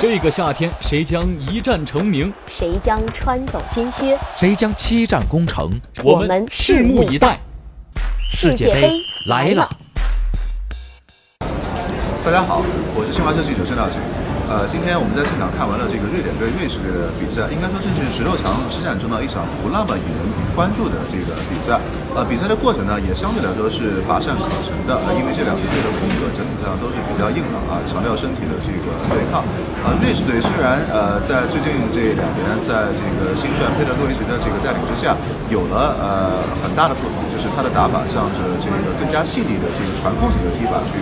[0.00, 2.32] 这个夏天，谁将一战成名？
[2.46, 4.16] 谁将穿走金靴？
[4.36, 5.68] 谁将七战攻城？
[6.04, 7.40] 我们拭目以待。
[8.30, 8.92] 世界杯
[9.26, 9.68] 来了！
[12.24, 12.62] 大家好，
[12.94, 13.98] 我是新华社记者郑道景。
[14.48, 20.24] 呃，今天我们在现场看完了这个瑞典对瑞士的比赛，应该说这是十六强之战中的一场不那么引人
[20.56, 21.76] 关注的这个比赛。
[22.16, 29.44] 呃，比赛的过程呢，也相对来说是乏善可陈的，因为这两支队的风格整体上都是比较硬朗啊，强调身体的这个对抗。
[29.84, 35.12] 呃，瑞士队虽然呃在最近这两年，在这个新帅佩德洛维奇的这个带领之下，
[35.52, 40.96] 有了呃很大的不同，就是他的打法向着这个更加细腻的这个传控型的踢法去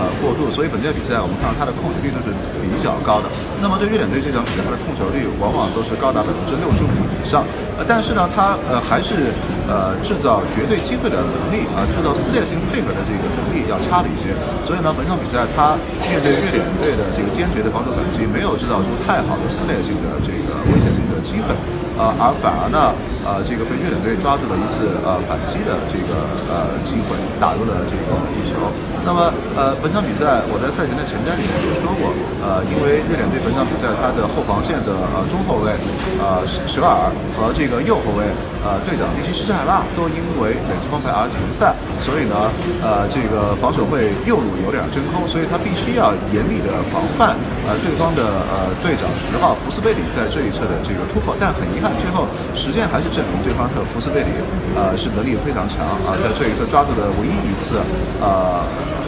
[0.00, 3.26] 呃过渡，所以本届比赛我们看到他的控制率都是比较较高的。
[3.58, 7.42] 那么对瑞典队这场比赛，他的控球率往往都是高达百分之六十五以上。
[7.74, 9.34] 呃，但是呢，他呃还是
[9.66, 14.32] 呃制造绝对机会的能力啊，制造撕裂性配合的这个能力要差了一些。
[14.62, 15.74] 所以呢，本场比赛他
[16.06, 21.52] 面对瑞典队的这个坚决的防守反击，没有制造出太好的撕裂性的这个危险性的机会。
[21.96, 22.92] 呃，而反而呢，
[23.26, 26.14] 呃，这个被瑞典队抓住了一次呃反击的这个
[26.46, 28.54] 呃机会，打入了这个一球。
[29.02, 35.74] 那么呃，本场比赛我在赛前的前瞻里面也说过，呃，因为瑞典队本场比赛他的后防线的呃中后卫
[36.22, 38.26] 呃舍尔和这个右后卫
[38.66, 41.70] 呃队长利希施泰拉都因为累积黄牌而停赛，
[42.02, 42.34] 所以呢，
[42.82, 47.38] 呃，这个防守会右路有点真空，所以他必须要严密的防范
[47.70, 51.94] 呃对方的呃队长十号福斯贝里在这一侧的这个突破，但很遗憾。
[52.02, 52.26] 最后，
[52.58, 54.28] 实践还是证明对方的福斯贝里，
[54.76, 57.80] 呃，是能力非常强啊，在这一次抓住的唯一一次，
[58.20, 58.60] 呃，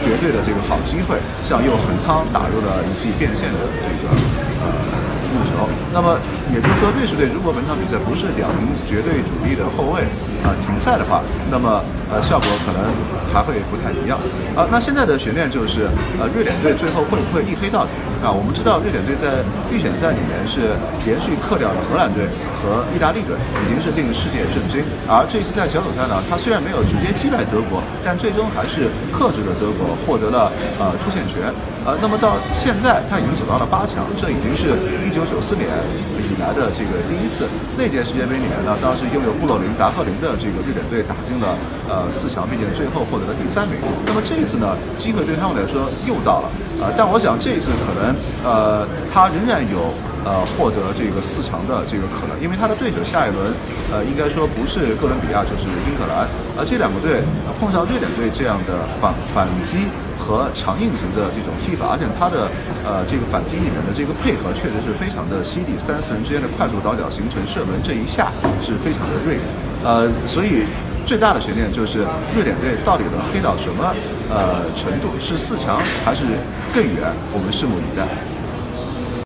[0.00, 4.08] 绝对的这个好机会，向右横汤打入了一记变线的这个
[4.64, 4.72] 呃。
[5.30, 5.62] 入球，
[5.94, 6.18] 那么
[6.52, 10.02] 也就是说，瑞士队如果本场比赛不是两名绝对主力的后卫
[10.42, 11.78] 啊停赛的话，那么
[12.10, 12.90] 呃效果可能
[13.32, 14.18] 还会不太一样
[14.58, 14.66] 啊。
[14.72, 15.86] 那现在的悬念就是
[16.18, 18.30] 呃瑞典队最后会不会一黑到底啊？
[18.30, 22.28] 我们知道瑞典队在预选赛里面是连续克掉了荷兰队
[22.60, 24.84] 和意大利队，已经是令世界震惊。
[25.08, 31.48] 而这次在小组赛呢，他虽然没有直接击败德国，但最终还是克制了德国，获得了呃出线权。
[31.84, 35.66] 呃，那么到现在他已经走到了八强，这已经是一九九四年
[36.20, 37.48] 以来的这个第一次。
[37.76, 41.56] 那届世界杯里面呢，当时拥有布洛林、达赫林的这个瑞典队打进了
[41.88, 43.80] 呃四强，并且最后获得了第三名。
[44.04, 46.50] 那么这一次呢，机会对他们来说又到了。
[46.84, 48.14] 呃，但我想这一次可能
[48.44, 49.88] 呃他仍然有
[50.24, 53.52] 呃获得这个四强的这个可能，因为他的对手下一轮
[53.92, 56.28] 呃应该说不是哥伦比亚就是英格兰。
[56.58, 57.22] 而这两个队
[57.58, 59.86] 碰上瑞典队这样的反反击。
[60.20, 62.46] 和强硬型的这种踢法，而且他的
[62.84, 69.40] 呃这个反击里面的这个配合确实是非常的犀利，三四人之间的快速倒脚形成射门这一下是非常的锐，
[69.82, 70.68] 呃，所以
[71.06, 72.04] 最大的悬念就是
[72.36, 73.80] 瑞典队到底能黑到什么
[74.28, 76.26] 呃程度，是四强还是
[76.74, 77.10] 更远？
[77.32, 78.29] 我们拭目以待。